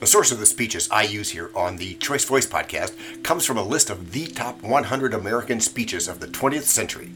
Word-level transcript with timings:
The 0.00 0.06
source 0.06 0.30
of 0.30 0.38
the 0.38 0.46
speeches 0.46 0.88
I 0.92 1.02
use 1.02 1.30
here 1.30 1.50
on 1.56 1.76
the 1.76 1.94
Choice 1.94 2.24
Voice 2.24 2.46
podcast 2.46 3.24
comes 3.24 3.44
from 3.44 3.56
a 3.58 3.64
list 3.64 3.90
of 3.90 4.12
the 4.12 4.28
top 4.28 4.62
100 4.62 5.12
American 5.12 5.58
speeches 5.58 6.06
of 6.06 6.20
the 6.20 6.28
20th 6.28 6.62
century. 6.62 7.10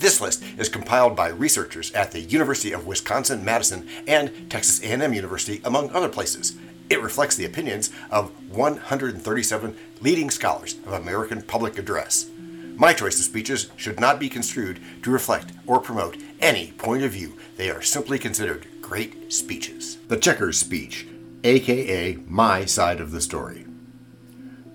This 0.00 0.20
list 0.20 0.44
is 0.58 0.68
compiled 0.68 1.16
by 1.16 1.28
researchers 1.28 1.90
at 1.92 2.12
the 2.12 2.20
University 2.20 2.72
of 2.72 2.86
Wisconsin-Madison 2.86 3.88
and 4.06 4.50
Texas 4.50 4.82
A&M 4.82 5.14
University, 5.14 5.62
among 5.64 5.88
other 5.92 6.10
places. 6.10 6.58
It 6.90 7.00
reflects 7.00 7.36
the 7.36 7.46
opinions 7.46 7.90
of 8.10 8.30
137 8.54 9.74
leading 10.02 10.28
scholars 10.28 10.74
of 10.84 10.92
American 10.92 11.40
public 11.40 11.78
address. 11.78 12.28
My 12.76 12.92
choice 12.92 13.18
of 13.18 13.24
speeches 13.24 13.70
should 13.76 13.98
not 13.98 14.20
be 14.20 14.28
construed 14.28 14.78
to 15.04 15.10
reflect 15.10 15.52
or 15.66 15.80
promote 15.80 16.18
any 16.40 16.72
point 16.72 17.02
of 17.02 17.12
view. 17.12 17.38
They 17.56 17.70
are 17.70 17.80
simply 17.80 18.18
considered 18.18 18.66
great 18.82 19.32
speeches. 19.32 19.96
The 20.08 20.18
Checkers 20.18 20.58
Speech 20.58 21.06
aka 21.46 22.18
my 22.26 22.64
side 22.64 23.00
of 23.00 23.12
the 23.12 23.20
story. 23.20 23.64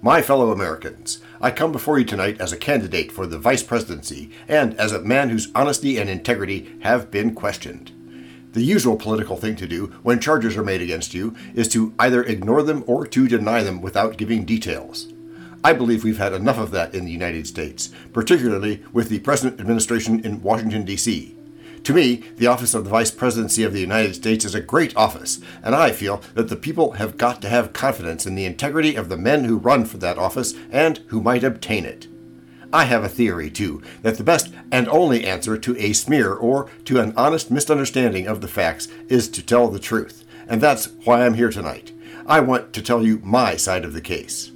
My 0.02 0.22
fellow 0.22 0.52
Americans, 0.52 1.20
I 1.40 1.52
come 1.52 1.72
before 1.72 2.00
you 2.00 2.06
tonight 2.06 2.40
as 2.40 2.52
a 2.52 2.58
candidate 2.58 3.12
for 3.12 3.28
the 3.28 3.38
vice 3.38 3.62
presidency 3.62 4.32
and 4.48 4.74
as 4.80 4.92
a 4.92 5.02
man 5.02 5.30
whose 5.30 5.52
honesty 5.54 5.98
and 5.98 6.10
integrity 6.10 6.76
have 6.82 7.12
been 7.12 7.36
questioned. 7.36 7.92
The 8.54 8.64
usual 8.64 8.96
political 8.96 9.38
thing 9.38 9.56
to 9.58 9.68
do 9.68 9.88
when 10.02 10.20
charges 10.20 10.58
are 10.58 10.64
made 10.64 10.82
against 10.82 11.14
you 11.14 11.36
is 11.54 11.68
to 11.70 11.94
either 12.00 12.24
ignore 12.24 12.64
them 12.64 12.84
or 12.88 13.06
to 13.06 13.28
deny 13.28 13.64
them 13.64 13.82
without 13.82 14.18
giving 14.18 14.46
details. 14.46 15.12
I 15.64 15.74
believe 15.74 16.04
we've 16.04 16.18
had 16.18 16.34
enough 16.34 16.58
of 16.58 16.72
that 16.72 16.96
in 16.96 17.06
the 17.06 17.12
United 17.12 17.46
States, 17.48 17.92
particularly 18.12 18.84
with 18.92 19.10
the 19.10 19.20
present 19.20 19.60
administration 19.60 20.26
in 20.26 20.42
Washington, 20.42 20.86
D.C. 20.86 21.38
To 21.84 21.94
me, 21.94 22.24
the 22.38 22.46
office 22.46 22.76
of 22.76 22.84
the 22.84 22.92
Vice 22.92 23.10
Presidency 23.10 23.64
of 23.64 23.74
the 23.74 23.80
United 23.80 24.14
States 24.14 24.46
is 24.46 24.54
a 24.54 24.62
great 24.62 24.96
office, 24.96 25.40
and 25.64 25.74
I 25.74 25.92
feel 25.92 26.22
that 26.36 26.48
the 26.48 26.56
people 26.56 26.94
have 26.94 27.18
got 27.18 27.42
to 27.42 27.50
have 27.50 27.74
confidence 27.74 28.28
in 28.28 28.36
the 28.36 28.46
integrity 28.46 28.96
of 28.96 29.10
the 29.10 29.18
men 29.18 29.46
who 29.46 29.58
run 29.58 29.86
for 29.86 29.98
that 29.98 30.20
office 30.20 30.54
and 30.72 31.00
who 31.08 31.22
might 31.22 31.44
obtain 31.44 31.86
it. 31.86 32.08
I 32.72 32.86
have 32.86 33.04
a 33.04 33.10
theory, 33.10 33.50
too, 33.50 33.82
that 34.04 34.18
the 34.18 34.24
best 34.24 34.54
and 34.72 34.88
only 34.90 35.26
answer 35.26 35.58
to 35.58 35.78
a 35.78 35.94
smear 35.94 36.34
or 36.34 36.70
to 36.86 37.00
an 37.00 37.14
honest 37.18 37.50
misunderstanding 37.50 38.28
of 38.28 38.42
the 38.42 38.48
facts 38.48 38.88
is 39.10 39.28
to 39.30 39.42
tell 39.42 39.68
the 39.68 39.80
truth, 39.80 40.24
and 40.48 40.62
that's 40.62 40.90
why 41.04 41.26
I'm 41.26 41.34
here 41.34 41.50
tonight. 41.50 41.92
I 42.28 42.42
want 42.42 42.74
to 42.74 42.84
tell 42.84 43.04
you 43.04 43.20
my 43.24 43.56
side 43.56 43.86
of 43.86 43.94
the 43.94 44.02
case. 44.02 44.52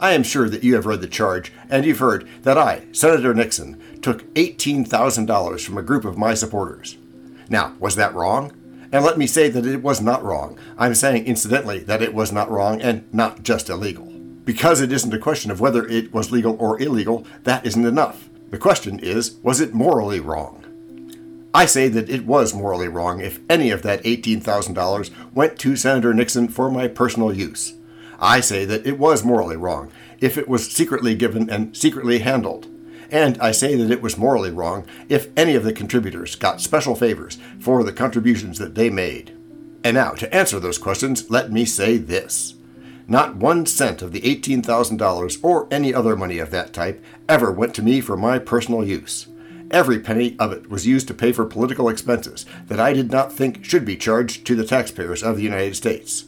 I 0.00 0.12
am 0.12 0.22
sure 0.22 0.48
that 0.48 0.64
you 0.64 0.74
have 0.74 0.86
read 0.86 1.00
the 1.00 1.06
charge, 1.06 1.52
and 1.70 1.84
you've 1.84 1.98
heard 1.98 2.28
that 2.42 2.58
I, 2.58 2.86
Senator 2.92 3.32
Nixon, 3.32 3.80
took 4.02 4.22
$18,000 4.34 5.64
from 5.64 5.78
a 5.78 5.82
group 5.82 6.04
of 6.04 6.18
my 6.18 6.34
supporters. 6.34 6.96
Now, 7.48 7.74
was 7.78 7.96
that 7.96 8.14
wrong? 8.14 8.52
And 8.90 9.04
let 9.04 9.18
me 9.18 9.26
say 9.26 9.48
that 9.48 9.66
it 9.66 9.82
was 9.82 10.00
not 10.00 10.22
wrong. 10.22 10.58
I'm 10.78 10.94
saying, 10.94 11.26
incidentally, 11.26 11.80
that 11.80 12.02
it 12.02 12.14
was 12.14 12.32
not 12.32 12.50
wrong 12.50 12.80
and 12.80 13.12
not 13.12 13.42
just 13.42 13.68
illegal. 13.68 14.06
Because 14.44 14.80
it 14.80 14.92
isn't 14.92 15.14
a 15.14 15.18
question 15.18 15.50
of 15.50 15.60
whether 15.60 15.86
it 15.86 16.12
was 16.12 16.30
legal 16.30 16.56
or 16.60 16.80
illegal, 16.80 17.26
that 17.44 17.64
isn't 17.66 17.86
enough. 17.86 18.28
The 18.50 18.58
question 18.58 18.98
is, 18.98 19.36
was 19.42 19.60
it 19.60 19.74
morally 19.74 20.20
wrong? 20.20 20.60
I 21.54 21.66
say 21.66 21.88
that 21.88 22.10
it 22.10 22.26
was 22.26 22.52
morally 22.52 22.88
wrong 22.88 23.20
if 23.20 23.38
any 23.48 23.70
of 23.70 23.82
that 23.82 24.02
$18,000 24.02 25.10
went 25.34 25.58
to 25.60 25.76
Senator 25.76 26.12
Nixon 26.12 26.48
for 26.48 26.70
my 26.70 26.88
personal 26.88 27.32
use. 27.32 27.74
I 28.18 28.40
say 28.40 28.64
that 28.64 28.86
it 28.86 28.98
was 28.98 29.24
morally 29.24 29.56
wrong 29.56 29.90
if 30.20 30.38
it 30.38 30.48
was 30.48 30.70
secretly 30.70 31.14
given 31.14 31.50
and 31.50 31.76
secretly 31.76 32.20
handled. 32.20 32.68
And 33.10 33.38
I 33.38 33.52
say 33.52 33.74
that 33.76 33.90
it 33.90 34.02
was 34.02 34.16
morally 34.16 34.50
wrong 34.50 34.86
if 35.08 35.28
any 35.36 35.54
of 35.54 35.64
the 35.64 35.72
contributors 35.72 36.34
got 36.34 36.60
special 36.60 36.94
favors 36.94 37.38
for 37.60 37.84
the 37.84 37.92
contributions 37.92 38.58
that 38.58 38.74
they 38.74 38.90
made. 38.90 39.36
And 39.84 39.94
now, 39.94 40.12
to 40.12 40.34
answer 40.34 40.58
those 40.58 40.78
questions, 40.78 41.30
let 41.30 41.52
me 41.52 41.64
say 41.64 41.98
this. 41.98 42.54
Not 43.06 43.36
one 43.36 43.66
cent 43.66 44.00
of 44.00 44.12
the 44.12 44.22
$18,000 44.22 45.38
or 45.42 45.68
any 45.70 45.92
other 45.92 46.16
money 46.16 46.38
of 46.38 46.50
that 46.52 46.72
type 46.72 47.04
ever 47.28 47.52
went 47.52 47.74
to 47.74 47.82
me 47.82 48.00
for 48.00 48.16
my 48.16 48.38
personal 48.38 48.82
use. 48.82 49.26
Every 49.70 49.98
penny 49.98 50.36
of 50.38 50.52
it 50.52 50.70
was 50.70 50.86
used 50.86 51.06
to 51.08 51.14
pay 51.14 51.32
for 51.32 51.44
political 51.44 51.88
expenses 51.88 52.46
that 52.66 52.80
I 52.80 52.94
did 52.94 53.10
not 53.10 53.32
think 53.32 53.64
should 53.64 53.84
be 53.84 53.96
charged 53.96 54.46
to 54.46 54.54
the 54.54 54.64
taxpayers 54.64 55.22
of 55.22 55.36
the 55.36 55.42
United 55.42 55.76
States. 55.76 56.24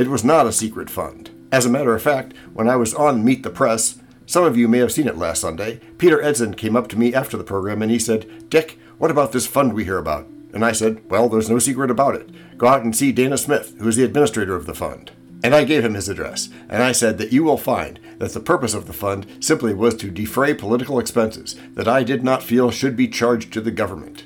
It 0.00 0.08
was 0.08 0.24
not 0.24 0.46
a 0.46 0.52
secret 0.52 0.88
fund. 0.88 1.28
As 1.52 1.66
a 1.66 1.68
matter 1.68 1.94
of 1.94 2.00
fact, 2.00 2.32
when 2.54 2.70
I 2.70 2.76
was 2.76 2.94
on 2.94 3.22
Meet 3.22 3.42
the 3.42 3.50
Press, 3.50 3.98
some 4.24 4.44
of 4.44 4.56
you 4.56 4.66
may 4.66 4.78
have 4.78 4.90
seen 4.90 5.06
it 5.06 5.18
last 5.18 5.42
Sunday, 5.42 5.78
Peter 5.98 6.22
Edson 6.22 6.54
came 6.54 6.74
up 6.74 6.88
to 6.88 6.98
me 6.98 7.12
after 7.12 7.36
the 7.36 7.44
program 7.44 7.82
and 7.82 7.90
he 7.90 7.98
said, 7.98 8.48
Dick, 8.48 8.78
what 8.96 9.10
about 9.10 9.32
this 9.32 9.46
fund 9.46 9.74
we 9.74 9.84
hear 9.84 9.98
about? 9.98 10.26
And 10.54 10.64
I 10.64 10.72
said, 10.72 11.02
Well, 11.10 11.28
there's 11.28 11.50
no 11.50 11.58
secret 11.58 11.90
about 11.90 12.14
it. 12.14 12.30
Go 12.56 12.66
out 12.66 12.82
and 12.82 12.96
see 12.96 13.12
Dana 13.12 13.36
Smith, 13.36 13.74
who 13.78 13.88
is 13.88 13.96
the 13.96 14.04
administrator 14.04 14.56
of 14.56 14.64
the 14.64 14.74
fund. 14.74 15.10
And 15.44 15.54
I 15.54 15.64
gave 15.64 15.84
him 15.84 15.92
his 15.92 16.08
address, 16.08 16.48
and 16.70 16.82
I 16.82 16.92
said 16.92 17.18
that 17.18 17.34
you 17.34 17.44
will 17.44 17.58
find 17.58 18.00
that 18.20 18.32
the 18.32 18.40
purpose 18.40 18.72
of 18.72 18.86
the 18.86 18.94
fund 18.94 19.26
simply 19.40 19.74
was 19.74 19.94
to 19.96 20.10
defray 20.10 20.54
political 20.54 20.98
expenses 20.98 21.56
that 21.74 21.88
I 21.88 22.04
did 22.04 22.24
not 22.24 22.42
feel 22.42 22.70
should 22.70 22.96
be 22.96 23.06
charged 23.06 23.52
to 23.52 23.60
the 23.60 23.70
government. 23.70 24.24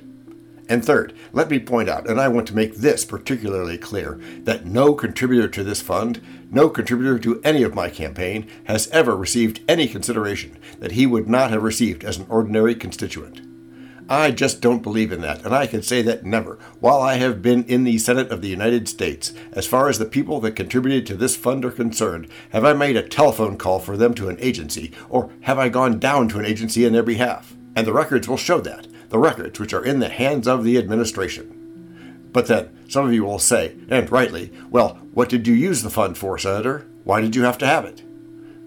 And 0.69 0.85
third, 0.85 1.13
let 1.33 1.51
me 1.51 1.59
point 1.59 1.91
out, 1.91 2.09
and 2.09 2.19
I 2.19 2.29
want 2.29 2.47
to 2.49 2.57
make 2.57 2.77
this 2.77 3.05
particularly 3.05 3.77
clear, 3.77 4.19
that 4.45 4.65
no 4.65 4.95
contributor 4.95 5.49
to 5.49 5.63
this 5.63 5.83
fund, 5.83 6.23
no 6.51 6.71
contributor 6.71 7.19
to 7.19 7.41
any 7.43 7.63
of 7.63 7.75
my 7.75 7.91
campaign, 7.91 8.49
has 8.65 8.89
ever 8.89 9.15
received 9.15 9.61
any 9.69 9.87
consideration 9.87 10.59
that 10.79 10.93
he 10.93 11.07
would 11.07 11.29
not 11.29 11.51
have 11.51 11.63
received 11.63 12.03
as 12.03 12.17
an 12.17 12.27
ordinary 12.31 12.75
constituent. 12.75 13.43
I 14.09 14.33
just 14.33 14.61
don't 14.61 14.83
believe 14.83 15.13
in 15.13 15.23
that, 15.23 15.45
and 15.45 15.55
I 15.55 15.67
can 15.67 15.83
say 15.83 16.03
that 16.03 16.25
never, 16.25 16.59
while 16.79 17.01
I 17.01 17.15
have 17.15 17.41
been 17.41 17.65
in 17.65 17.85
the 17.85 17.97
Senate 17.99 18.31
of 18.31 18.43
the 18.43 18.49
United 18.49 18.87
States, 18.87 19.33
as 19.53 19.67
far 19.67 19.89
as 19.89 19.99
the 19.99 20.05
people 20.05 20.41
that 20.41 20.53
contributed 20.53 21.07
to 21.07 21.17
this 21.17 21.37
fund 21.37 21.65
are 21.65 21.71
concerned, 21.71 22.29
have 22.53 22.65
I 22.65 22.75
made 22.75 22.97
a 22.97 23.03
telephone 23.03 23.57
call 23.57 23.81
for 23.81 23.97
them 23.97 24.13
to 24.15 24.29
an 24.29 24.37
agency, 24.41 24.93
or 25.09 25.31
have 25.43 25.59
I 25.59 25.71
gone 25.71 25.99
down 25.99 26.29
to 26.31 26.39
an 26.39 26.45
agency 26.45 26.85
in 26.85 26.93
their 26.93 27.03
behalf. 27.03 27.55
And 27.77 27.87
the 27.87 27.95
records 27.95 28.29
will 28.29 28.37
show 28.37 28.61
that 28.61 28.87
the 29.15 29.19
records 29.21 29.61
which 29.61 29.73
are 29.73 29.85
in 29.85 30.01
the 30.01 30.09
hands 30.09 30.49
of 30.49 30.65
the 30.65 30.77
administration. 30.77 32.27
But 32.33 32.49
then, 32.49 32.77
some 32.89 33.07
of 33.07 33.13
you 33.13 33.23
will 33.23 33.39
say, 33.39 33.77
and 33.89 34.11
rightly, 34.11 34.53
well, 34.71 34.99
what 35.13 35.29
did 35.29 35.47
you 35.47 35.55
use 35.55 35.85
the 35.85 35.89
fund 35.89 36.19
for, 36.19 36.37
Senator? 36.37 36.89
Why 37.05 37.21
did 37.21 37.37
you 37.37 37.45
have 37.45 37.57
to 37.59 37.67
have 37.67 37.85
it? 37.85 38.03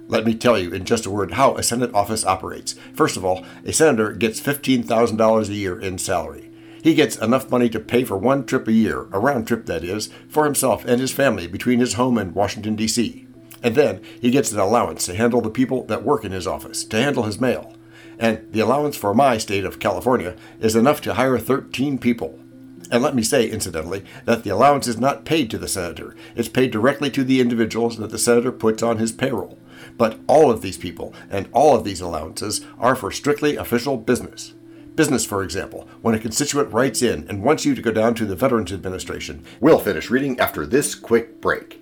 Let 0.07 0.23
me 0.23 0.33
tell 0.33 0.57
you 0.57 0.71
in 0.71 0.85
just 0.85 1.05
a 1.05 1.11
word 1.11 1.33
how 1.33 1.55
a 1.55 1.63
Senate 1.63 1.93
office 1.93 2.25
operates. 2.25 2.75
First 2.93 3.17
of 3.17 3.25
all, 3.25 3.45
a 3.65 3.73
senator 3.73 4.13
gets 4.13 4.39
$15,000 4.39 5.49
a 5.49 5.53
year 5.53 5.77
in 5.77 5.97
salary. 5.97 6.49
He 6.81 6.95
gets 6.95 7.17
enough 7.17 7.51
money 7.51 7.67
to 7.67 7.79
pay 7.81 8.05
for 8.05 8.17
one 8.17 8.45
trip 8.45 8.69
a 8.69 8.71
year, 8.71 9.09
a 9.11 9.19
round 9.19 9.49
trip 9.49 9.65
that 9.65 9.83
is, 9.83 10.09
for 10.29 10.45
himself 10.45 10.85
and 10.85 11.01
his 11.01 11.11
family 11.11 11.47
between 11.47 11.81
his 11.81 11.95
home 11.95 12.17
and 12.17 12.33
Washington, 12.33 12.77
D.C. 12.77 13.27
And 13.61 13.75
then 13.75 14.01
he 14.21 14.31
gets 14.31 14.53
an 14.53 14.59
allowance 14.59 15.07
to 15.07 15.15
handle 15.15 15.41
the 15.41 15.49
people 15.49 15.83
that 15.87 16.03
work 16.03 16.23
in 16.23 16.31
his 16.31 16.47
office, 16.47 16.85
to 16.85 17.03
handle 17.03 17.23
his 17.23 17.41
mail 17.41 17.73
and 18.19 18.51
the 18.51 18.59
allowance 18.59 18.95
for 18.95 19.13
my 19.13 19.37
state 19.37 19.65
of 19.65 19.79
California 19.79 20.35
is 20.59 20.75
enough 20.75 21.01
to 21.01 21.13
hire 21.13 21.37
13 21.37 21.97
people. 21.97 22.39
And 22.89 23.03
let 23.03 23.15
me 23.15 23.23
say, 23.23 23.49
incidentally, 23.49 24.05
that 24.25 24.43
the 24.43 24.49
allowance 24.49 24.87
is 24.87 24.97
not 24.97 25.25
paid 25.25 25.51
to 25.51 25.57
the 25.57 25.67
senator. 25.67 26.15
It's 26.35 26.47
paid 26.47 26.71
directly 26.71 27.09
to 27.11 27.23
the 27.23 27.41
individuals 27.41 27.97
that 27.97 28.11
the 28.11 28.17
senator 28.17 28.51
puts 28.51 28.81
on 28.81 28.97
his 28.97 29.11
payroll. 29.11 29.59
But 29.97 30.19
all 30.27 30.49
of 30.49 30.61
these 30.61 30.77
people 30.77 31.13
and 31.29 31.49
all 31.51 31.75
of 31.75 31.83
these 31.83 32.01
allowances 32.01 32.65
are 32.79 32.95
for 32.95 33.11
strictly 33.11 33.57
official 33.57 33.97
business. 33.97 34.53
Business, 34.95 35.25
for 35.25 35.43
example, 35.43 35.87
when 36.01 36.15
a 36.15 36.19
constituent 36.19 36.73
writes 36.73 37.01
in 37.01 37.27
and 37.29 37.43
wants 37.43 37.65
you 37.65 37.75
to 37.75 37.81
go 37.81 37.91
down 37.91 38.15
to 38.15 38.25
the 38.25 38.35
Veterans 38.35 38.71
Administration. 38.71 39.43
We'll 39.59 39.79
finish 39.79 40.09
reading 40.09 40.39
after 40.39 40.65
this 40.65 40.95
quick 40.95 41.39
break. 41.39 41.81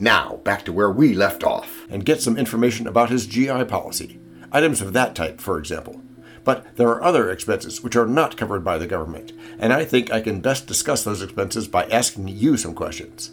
Now, 0.00 0.36
back 0.42 0.64
to 0.64 0.72
where 0.72 0.90
we 0.90 1.14
left 1.14 1.44
off, 1.44 1.86
and 1.90 2.06
get 2.06 2.22
some 2.22 2.38
information 2.38 2.86
about 2.86 3.10
his 3.10 3.26
GI 3.26 3.64
policy 3.66 4.18
items 4.52 4.80
of 4.80 4.92
that 4.92 5.14
type, 5.14 5.40
for 5.40 5.58
example. 5.58 6.02
But 6.44 6.76
there 6.76 6.88
are 6.88 7.02
other 7.02 7.30
expenses 7.30 7.82
which 7.82 7.96
are 7.96 8.06
not 8.06 8.36
covered 8.36 8.64
by 8.64 8.78
the 8.78 8.86
government, 8.86 9.32
and 9.58 9.72
I 9.72 9.84
think 9.84 10.10
I 10.10 10.20
can 10.20 10.40
best 10.40 10.66
discuss 10.66 11.04
those 11.04 11.22
expenses 11.22 11.68
by 11.68 11.84
asking 11.86 12.28
you 12.28 12.56
some 12.56 12.74
questions. 12.74 13.32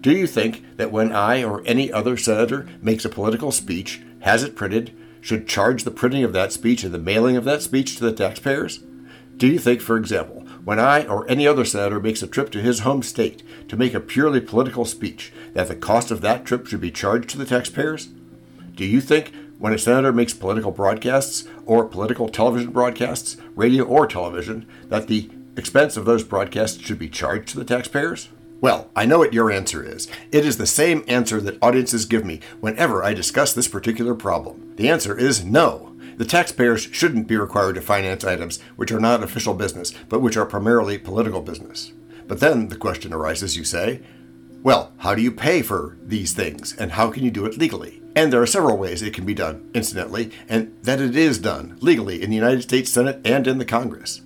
Do 0.00 0.12
you 0.12 0.26
think 0.26 0.76
that 0.76 0.92
when 0.92 1.12
I 1.12 1.42
or 1.42 1.62
any 1.66 1.92
other 1.92 2.16
senator 2.16 2.68
makes 2.80 3.04
a 3.04 3.08
political 3.08 3.50
speech, 3.50 4.02
has 4.20 4.44
it 4.44 4.54
printed, 4.54 4.96
should 5.20 5.48
charge 5.48 5.82
the 5.82 5.90
printing 5.90 6.22
of 6.22 6.32
that 6.34 6.52
speech 6.52 6.84
and 6.84 6.94
the 6.94 6.98
mailing 6.98 7.36
of 7.36 7.44
that 7.44 7.62
speech 7.62 7.96
to 7.96 8.04
the 8.04 8.12
taxpayers? 8.12 8.84
Do 9.36 9.48
you 9.48 9.58
think, 9.58 9.80
for 9.80 9.96
example, 9.96 10.46
when 10.64 10.78
I 10.78 11.04
or 11.04 11.28
any 11.28 11.46
other 11.46 11.64
senator 11.64 12.00
makes 12.00 12.22
a 12.22 12.26
trip 12.26 12.50
to 12.52 12.62
his 12.62 12.80
home 12.80 13.02
state 13.02 13.42
to 13.68 13.76
make 13.76 13.92
a 13.92 14.00
purely 14.00 14.40
political 14.40 14.84
speech, 14.84 15.32
that 15.52 15.68
the 15.68 15.74
cost 15.74 16.10
of 16.10 16.20
that 16.20 16.44
trip 16.44 16.66
should 16.66 16.80
be 16.80 16.92
charged 16.92 17.28
to 17.30 17.38
the 17.38 17.44
taxpayers? 17.44 18.08
Do 18.74 18.84
you 18.84 19.00
think 19.00 19.32
when 19.58 19.72
a 19.72 19.78
senator 19.78 20.12
makes 20.12 20.34
political 20.34 20.70
broadcasts 20.70 21.48
or 21.64 21.84
political 21.84 22.28
television 22.28 22.70
broadcasts, 22.70 23.36
radio 23.54 23.84
or 23.84 24.06
television, 24.06 24.66
that 24.88 25.06
the 25.06 25.30
expense 25.56 25.96
of 25.96 26.04
those 26.04 26.22
broadcasts 26.22 26.80
should 26.80 26.98
be 26.98 27.08
charged 27.08 27.48
to 27.48 27.58
the 27.58 27.64
taxpayers? 27.64 28.28
Well, 28.60 28.90
I 28.96 29.04
know 29.04 29.18
what 29.18 29.34
your 29.34 29.50
answer 29.50 29.82
is. 29.82 30.08
It 30.32 30.46
is 30.46 30.56
the 30.56 30.66
same 30.66 31.04
answer 31.06 31.40
that 31.40 31.62
audiences 31.62 32.06
give 32.06 32.24
me 32.24 32.40
whenever 32.60 33.04
I 33.04 33.12
discuss 33.12 33.52
this 33.52 33.68
particular 33.68 34.14
problem. 34.14 34.74
The 34.76 34.88
answer 34.88 35.16
is 35.16 35.44
no. 35.44 35.94
The 36.16 36.24
taxpayers 36.24 36.88
shouldn't 36.92 37.28
be 37.28 37.36
required 37.36 37.74
to 37.74 37.82
finance 37.82 38.24
items 38.24 38.58
which 38.76 38.90
are 38.90 39.00
not 39.00 39.22
official 39.22 39.52
business, 39.52 39.92
but 40.08 40.22
which 40.22 40.36
are 40.36 40.46
primarily 40.46 40.96
political 40.96 41.42
business. 41.42 41.92
But 42.26 42.40
then 42.40 42.68
the 42.68 42.76
question 42.76 43.12
arises, 43.12 43.56
you 43.56 43.64
say, 43.64 44.00
Well, 44.62 44.92
how 44.98 45.14
do 45.14 45.20
you 45.20 45.30
pay 45.30 45.60
for 45.60 45.98
these 46.02 46.32
things, 46.32 46.74
and 46.78 46.92
how 46.92 47.10
can 47.10 47.22
you 47.22 47.30
do 47.30 47.44
it 47.44 47.58
legally? 47.58 48.02
And 48.16 48.32
there 48.32 48.40
are 48.40 48.46
several 48.46 48.78
ways 48.78 49.02
it 49.02 49.12
can 49.12 49.26
be 49.26 49.34
done, 49.34 49.70
incidentally, 49.74 50.32
and 50.48 50.74
that 50.82 51.02
it 51.02 51.14
is 51.14 51.38
done 51.38 51.76
legally 51.82 52.22
in 52.22 52.30
the 52.30 52.36
United 52.36 52.62
States 52.62 52.90
Senate 52.90 53.20
and 53.26 53.46
in 53.46 53.58
the 53.58 53.64
Congress. 53.66 54.22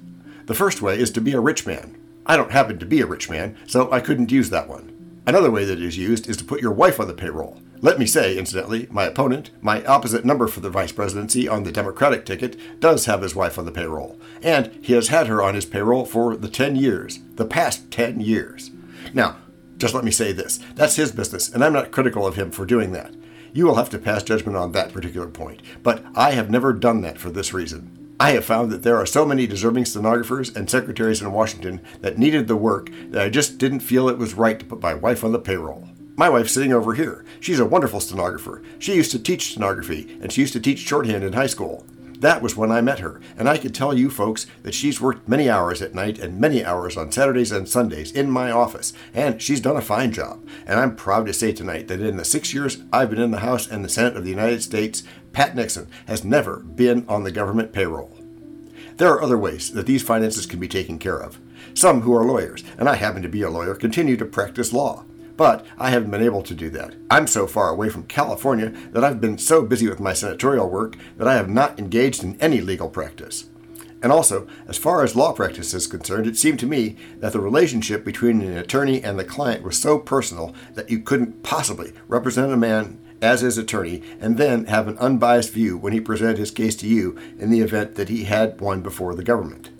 The 0.46 0.54
first 0.54 0.80
way 0.80 0.96
is 0.96 1.10
to 1.10 1.20
be 1.20 1.32
a 1.32 1.40
rich 1.40 1.66
man. 1.66 2.00
I 2.24 2.36
don't 2.36 2.52
happen 2.52 2.78
to 2.78 2.86
be 2.86 3.00
a 3.00 3.06
rich 3.06 3.28
man, 3.28 3.56
so 3.66 3.90
I 3.90 3.98
couldn't 3.98 4.30
use 4.30 4.48
that 4.50 4.68
one. 4.68 5.22
Another 5.26 5.50
way 5.50 5.64
that 5.64 5.80
is 5.80 5.98
used 5.98 6.30
is 6.30 6.36
to 6.36 6.44
put 6.44 6.62
your 6.62 6.70
wife 6.70 7.00
on 7.00 7.08
the 7.08 7.14
payroll. 7.14 7.60
Let 7.80 7.98
me 7.98 8.06
say, 8.06 8.38
incidentally, 8.38 8.86
my 8.90 9.06
opponent, 9.06 9.50
my 9.60 9.84
opposite 9.84 10.24
number 10.24 10.46
for 10.46 10.60
the 10.60 10.70
vice 10.70 10.92
presidency 10.92 11.48
on 11.48 11.64
the 11.64 11.72
Democratic 11.72 12.24
ticket, 12.24 12.56
does 12.78 13.06
have 13.06 13.22
his 13.22 13.34
wife 13.34 13.58
on 13.58 13.64
the 13.64 13.72
payroll. 13.72 14.20
And 14.40 14.70
he 14.82 14.92
has 14.92 15.08
had 15.08 15.26
her 15.26 15.42
on 15.42 15.56
his 15.56 15.66
payroll 15.66 16.04
for 16.04 16.36
the 16.36 16.48
10 16.48 16.76
years, 16.76 17.18
the 17.34 17.44
past 17.44 17.90
10 17.90 18.20
years. 18.20 18.70
Now, 19.12 19.38
just 19.78 19.94
let 19.94 20.04
me 20.04 20.10
say 20.12 20.30
this 20.30 20.58
that's 20.76 20.96
his 20.96 21.10
business, 21.10 21.48
and 21.48 21.64
I'm 21.64 21.72
not 21.72 21.90
critical 21.90 22.24
of 22.24 22.36
him 22.36 22.52
for 22.52 22.66
doing 22.66 22.92
that. 22.92 23.14
You 23.52 23.66
will 23.66 23.74
have 23.74 23.90
to 23.90 23.98
pass 23.98 24.22
judgment 24.22 24.56
on 24.56 24.72
that 24.72 24.92
particular 24.92 25.28
point, 25.28 25.62
but 25.82 26.04
I 26.14 26.32
have 26.32 26.50
never 26.50 26.72
done 26.72 27.00
that 27.00 27.18
for 27.18 27.30
this 27.30 27.52
reason. 27.52 28.14
I 28.20 28.32
have 28.32 28.44
found 28.44 28.70
that 28.70 28.82
there 28.82 28.96
are 28.96 29.06
so 29.06 29.24
many 29.24 29.46
deserving 29.46 29.86
stenographers 29.86 30.54
and 30.54 30.68
secretaries 30.68 31.22
in 31.22 31.32
Washington 31.32 31.80
that 32.02 32.18
needed 32.18 32.48
the 32.48 32.56
work 32.56 32.90
that 33.08 33.22
I 33.22 33.30
just 33.30 33.58
didn't 33.58 33.80
feel 33.80 34.08
it 34.08 34.18
was 34.18 34.34
right 34.34 34.58
to 34.58 34.64
put 34.64 34.82
my 34.82 34.94
wife 34.94 35.24
on 35.24 35.32
the 35.32 35.38
payroll. 35.38 35.88
My 36.16 36.28
wife's 36.28 36.52
sitting 36.52 36.72
over 36.72 36.92
here. 36.92 37.24
She's 37.40 37.60
a 37.60 37.64
wonderful 37.64 37.98
stenographer. 37.98 38.62
She 38.78 38.94
used 38.94 39.10
to 39.12 39.18
teach 39.18 39.52
stenography, 39.52 40.18
and 40.20 40.30
she 40.30 40.42
used 40.42 40.52
to 40.52 40.60
teach 40.60 40.80
shorthand 40.80 41.24
in 41.24 41.32
high 41.32 41.46
school. 41.46 41.86
That 42.20 42.42
was 42.42 42.54
when 42.54 42.70
I 42.70 42.82
met 42.82 42.98
her, 42.98 43.18
and 43.38 43.48
I 43.48 43.56
can 43.56 43.72
tell 43.72 43.94
you 43.94 44.10
folks 44.10 44.46
that 44.62 44.74
she's 44.74 45.00
worked 45.00 45.26
many 45.26 45.48
hours 45.48 45.80
at 45.80 45.94
night 45.94 46.18
and 46.18 46.38
many 46.38 46.62
hours 46.62 46.98
on 46.98 47.10
Saturdays 47.10 47.50
and 47.50 47.66
Sundays 47.66 48.12
in 48.12 48.30
my 48.30 48.50
office, 48.50 48.92
and 49.14 49.40
she's 49.40 49.60
done 49.60 49.76
a 49.76 49.80
fine 49.80 50.12
job. 50.12 50.46
And 50.66 50.78
I'm 50.78 50.96
proud 50.96 51.24
to 51.26 51.32
say 51.32 51.52
tonight 51.52 51.88
that 51.88 52.02
in 52.02 52.18
the 52.18 52.24
six 52.24 52.52
years 52.52 52.82
I've 52.92 53.08
been 53.08 53.22
in 53.22 53.30
the 53.30 53.38
House 53.38 53.66
and 53.66 53.82
the 53.82 53.88
Senate 53.88 54.18
of 54.18 54.24
the 54.24 54.30
United 54.30 54.62
States, 54.62 55.02
Pat 55.32 55.56
Nixon 55.56 55.88
has 56.06 56.22
never 56.22 56.58
been 56.58 57.06
on 57.08 57.24
the 57.24 57.32
government 57.32 57.72
payroll. 57.72 58.14
There 58.98 59.10
are 59.10 59.22
other 59.22 59.38
ways 59.38 59.72
that 59.72 59.86
these 59.86 60.02
finances 60.02 60.44
can 60.44 60.60
be 60.60 60.68
taken 60.68 60.98
care 60.98 61.18
of. 61.18 61.38
Some 61.72 62.02
who 62.02 62.14
are 62.14 62.24
lawyers, 62.24 62.62
and 62.76 62.86
I 62.86 62.96
happen 62.96 63.22
to 63.22 63.30
be 63.30 63.40
a 63.40 63.48
lawyer, 63.48 63.74
continue 63.74 64.18
to 64.18 64.26
practice 64.26 64.74
law 64.74 65.06
but 65.40 65.64
I 65.78 65.88
haven't 65.88 66.10
been 66.10 66.22
able 66.22 66.42
to 66.42 66.54
do 66.54 66.68
that. 66.68 66.96
I'm 67.08 67.26
so 67.26 67.46
far 67.46 67.70
away 67.70 67.88
from 67.88 68.02
California 68.02 68.74
that 68.92 69.02
I've 69.02 69.22
been 69.22 69.38
so 69.38 69.62
busy 69.62 69.88
with 69.88 69.98
my 69.98 70.12
senatorial 70.12 70.68
work 70.68 70.98
that 71.16 71.26
I 71.26 71.36
have 71.36 71.48
not 71.48 71.78
engaged 71.78 72.22
in 72.22 72.38
any 72.42 72.60
legal 72.60 72.90
practice. 72.90 73.46
And 74.02 74.12
also, 74.12 74.46
as 74.68 74.76
far 74.76 75.02
as 75.02 75.16
law 75.16 75.32
practice 75.32 75.72
is 75.72 75.86
concerned, 75.86 76.26
it 76.26 76.36
seemed 76.36 76.58
to 76.60 76.66
me 76.66 76.96
that 77.20 77.32
the 77.32 77.40
relationship 77.40 78.04
between 78.04 78.42
an 78.42 78.58
attorney 78.58 79.02
and 79.02 79.18
the 79.18 79.24
client 79.24 79.62
was 79.62 79.78
so 79.78 79.98
personal 79.98 80.54
that 80.74 80.90
you 80.90 81.00
couldn't 81.00 81.42
possibly 81.42 81.94
represent 82.06 82.52
a 82.52 82.56
man 82.58 83.00
as 83.22 83.40
his 83.40 83.56
attorney 83.56 84.02
and 84.20 84.36
then 84.36 84.66
have 84.66 84.88
an 84.88 84.98
unbiased 84.98 85.54
view 85.54 85.78
when 85.78 85.94
he 85.94 86.02
presented 86.02 86.36
his 86.36 86.50
case 86.50 86.76
to 86.76 86.86
you 86.86 87.16
in 87.38 87.48
the 87.48 87.60
event 87.60 87.94
that 87.94 88.10
he 88.10 88.24
had 88.24 88.60
one 88.60 88.82
before 88.82 89.14
the 89.14 89.24
government. 89.24 89.70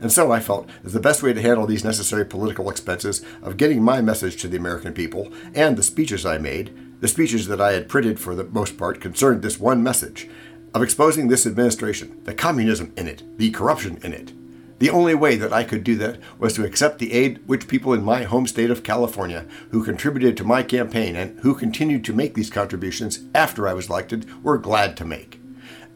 And 0.00 0.10
so 0.10 0.32
I 0.32 0.40
felt 0.40 0.68
that 0.82 0.90
the 0.90 1.00
best 1.00 1.22
way 1.22 1.32
to 1.32 1.42
handle 1.42 1.66
these 1.66 1.84
necessary 1.84 2.24
political 2.24 2.70
expenses 2.70 3.24
of 3.42 3.58
getting 3.58 3.82
my 3.82 4.00
message 4.00 4.40
to 4.40 4.48
the 4.48 4.56
American 4.56 4.94
people 4.94 5.30
and 5.54 5.76
the 5.76 5.82
speeches 5.82 6.24
I 6.24 6.38
made, 6.38 6.74
the 7.00 7.08
speeches 7.08 7.48
that 7.48 7.60
I 7.60 7.72
had 7.72 7.88
printed 7.88 8.18
for 8.18 8.34
the 8.34 8.44
most 8.44 8.78
part 8.78 9.00
concerned 9.00 9.42
this 9.42 9.60
one 9.60 9.82
message 9.82 10.28
of 10.72 10.82
exposing 10.82 11.28
this 11.28 11.46
administration, 11.46 12.20
the 12.24 12.34
communism 12.34 12.92
in 12.96 13.08
it, 13.08 13.22
the 13.36 13.50
corruption 13.50 13.98
in 14.02 14.12
it. 14.12 14.32
The 14.78 14.90
only 14.90 15.14
way 15.14 15.36
that 15.36 15.52
I 15.52 15.64
could 15.64 15.84
do 15.84 15.96
that 15.96 16.18
was 16.38 16.54
to 16.54 16.64
accept 16.64 16.98
the 16.98 17.12
aid 17.12 17.40
which 17.46 17.68
people 17.68 17.92
in 17.92 18.02
my 18.02 18.22
home 18.22 18.46
state 18.46 18.70
of 18.70 18.82
California, 18.82 19.44
who 19.72 19.84
contributed 19.84 20.38
to 20.38 20.44
my 20.44 20.62
campaign 20.62 21.16
and 21.16 21.38
who 21.40 21.54
continued 21.54 22.02
to 22.06 22.14
make 22.14 22.32
these 22.32 22.48
contributions 22.48 23.20
after 23.34 23.68
I 23.68 23.74
was 23.74 23.90
elected, 23.90 24.42
were 24.42 24.56
glad 24.56 24.96
to 24.96 25.04
make. 25.04 25.39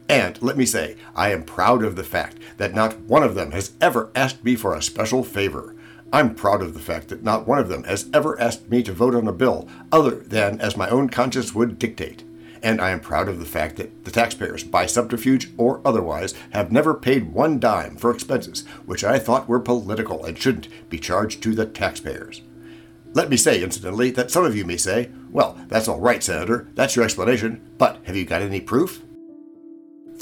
And 0.07 0.39
let 0.41 0.57
me 0.57 0.65
say, 0.65 0.97
I 1.15 1.31
am 1.31 1.43
proud 1.43 1.83
of 1.83 1.95
the 1.95 2.03
fact 2.03 2.37
that 2.57 2.75
not 2.75 2.99
one 3.01 3.23
of 3.23 3.35
them 3.35 3.51
has 3.51 3.73
ever 3.81 4.11
asked 4.15 4.43
me 4.43 4.55
for 4.55 4.75
a 4.75 4.81
special 4.81 5.23
favor. 5.23 5.75
I'm 6.13 6.35
proud 6.35 6.61
of 6.61 6.73
the 6.73 6.79
fact 6.79 7.07
that 7.09 7.23
not 7.23 7.47
one 7.47 7.59
of 7.59 7.69
them 7.69 7.83
has 7.85 8.07
ever 8.13 8.39
asked 8.39 8.69
me 8.69 8.83
to 8.83 8.93
vote 8.93 9.15
on 9.15 9.27
a 9.27 9.33
bill 9.33 9.67
other 9.91 10.11
than 10.11 10.61
as 10.61 10.77
my 10.77 10.87
own 10.89 11.09
conscience 11.09 11.55
would 11.55 11.79
dictate. 11.79 12.23
And 12.61 12.79
I 12.79 12.91
am 12.91 12.99
proud 12.99 13.27
of 13.27 13.39
the 13.39 13.45
fact 13.45 13.75
that 13.77 14.05
the 14.05 14.11
taxpayers, 14.11 14.63
by 14.63 14.85
subterfuge 14.85 15.51
or 15.57 15.81
otherwise, 15.85 16.33
have 16.51 16.71
never 16.71 16.93
paid 16.93 17.33
one 17.33 17.59
dime 17.59 17.95
for 17.95 18.11
expenses 18.11 18.65
which 18.85 19.03
I 19.03 19.19
thought 19.19 19.47
were 19.47 19.59
political 19.59 20.23
and 20.23 20.37
shouldn't 20.37 20.67
be 20.89 20.97
charged 20.97 21.43
to 21.43 21.53
the 21.53 21.65
taxpayers. 21.65 22.41
Let 23.13 23.29
me 23.29 23.37
say, 23.37 23.63
incidentally, 23.63 24.11
that 24.11 24.31
some 24.31 24.45
of 24.45 24.55
you 24.55 24.65
may 24.65 24.77
say, 24.77 25.09
well, 25.31 25.57
that's 25.67 25.87
all 25.87 25.99
right, 25.99 26.23
Senator, 26.23 26.67
that's 26.75 26.95
your 26.95 27.05
explanation, 27.05 27.61
but 27.77 27.99
have 28.05 28.15
you 28.15 28.25
got 28.25 28.41
any 28.41 28.61
proof? 28.61 29.01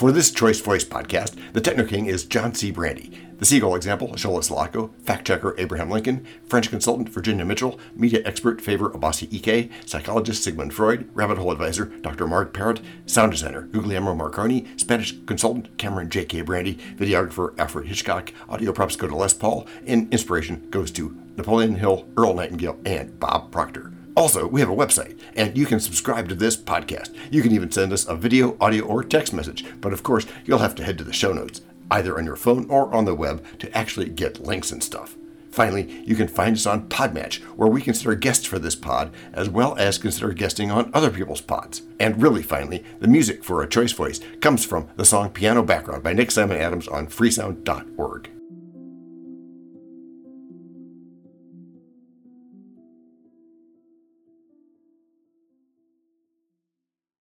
For 0.04 0.12
this 0.12 0.32
Choice 0.32 0.60
Voice 0.60 0.84
podcast, 0.84 1.40
the 1.54 1.62
Techno 1.62 1.86
King 1.86 2.08
is 2.08 2.26
John 2.26 2.54
C. 2.54 2.72
Brandy. 2.72 3.26
The 3.38 3.46
C-Goal 3.46 3.78
example, 3.78 4.10
Shola 4.16 4.40
Salako, 4.40 4.94
fact 5.00 5.26
checker 5.26 5.58
Abraham 5.58 5.90
Lincoln, 5.90 6.28
French 6.46 6.70
consultant 6.70 7.08
Virginia 7.08 7.46
Mitchell, 7.46 7.80
media 7.96 8.22
expert 8.26 8.60
Favour 8.60 8.90
Obasi-Ike, 8.90 9.72
psychologist 9.86 10.44
Sigmund 10.44 10.74
Freud, 10.74 11.10
rabbit 11.14 11.38
hole 11.38 11.54
advisor 11.54 11.86
Dr. 11.86 12.28
Marg 12.28 12.52
Perrott, 12.52 12.84
sound 13.06 13.32
designer 13.32 13.62
Guglielmo 13.62 14.14
Marconi, 14.14 14.68
Spanish 14.76 15.16
consultant 15.26 15.78
Cameron 15.78 16.10
J.K. 16.10 16.42
Brandy, 16.42 16.76
videographer 16.98 17.58
Alfred 17.58 17.88
Hitchcock, 17.88 18.34
audio 18.50 18.74
props 18.74 18.98
go 18.98 19.08
to 19.08 19.16
Les 19.16 19.34
Paul, 19.34 19.66
and 19.88 20.14
inspiration 20.14 20.70
goes 20.70 20.92
to 20.92 21.18
Napoleon 21.38 21.76
Hill, 21.76 22.10
Earl 22.18 22.34
Nightingale, 22.34 22.78
and 22.86 23.18
Bob 23.22 23.54
Proctor. 23.54 23.94
Also, 24.16 24.48
we 24.48 24.60
have 24.60 24.70
a 24.70 24.76
website, 24.76 25.18
and 25.36 25.58
you 25.58 25.66
can 25.66 25.80
subscribe 25.80 26.30
to 26.30 26.36
this 26.36 26.56
podcast. 26.56 27.16
You 27.32 27.42
can 27.42 27.52
even 27.52 27.72
send 27.72 27.92
us 27.92 28.08
a 28.08 28.16
video, 28.16 28.56
audio, 28.62 28.86
or 28.86 29.04
text 29.04 29.34
message. 29.34 29.66
But 29.82 29.94
of 29.94 30.04
course, 30.04 30.28
you'll 30.46 30.60
have 30.60 30.76
to 30.76 30.84
head 30.84 30.98
to 31.00 31.04
the 31.04 31.14
show 31.14 31.34
notes, 31.34 31.62
either 31.90 32.18
on 32.18 32.26
your 32.26 32.36
phone 32.36 32.70
or 32.70 32.94
on 32.94 33.06
the 33.06 33.16
web, 33.16 33.44
to 33.60 33.76
actually 33.76 34.10
get 34.10 34.40
links 34.40 34.72
and 34.72 34.84
stuff. 34.84 35.16
Finally, 35.50 36.04
you 36.06 36.16
can 36.16 36.28
find 36.28 36.56
us 36.56 36.66
on 36.66 36.90
Podmatch, 36.90 37.40
where 37.56 37.70
we 37.70 37.80
consider 37.82 38.16
guests 38.16 38.46
for 38.46 38.58
this 38.58 38.76
pod, 38.76 39.14
as 39.34 39.50
well 39.50 39.76
as 39.78 40.00
consider 40.00 40.34
guesting 40.34 40.72
on 40.72 40.90
other 40.96 41.12
people's 41.12 41.42
pods. 41.42 41.84
And 42.00 42.20
really, 42.22 42.42
finally, 42.42 42.84
the 43.00 43.08
music 43.08 43.44
for 43.44 43.62
A 43.62 43.70
Choice 43.70 43.92
Voice 43.92 44.20
comes 44.42 44.66
from 44.66 44.90
the 44.96 45.06
song 45.06 45.30
Piano 45.30 45.62
Background 45.62 46.02
by 46.02 46.14
Nick 46.14 46.32
Simon 46.32 46.58
Adams 46.58 46.88
on 46.88 47.06
freesound.org. 47.06 48.33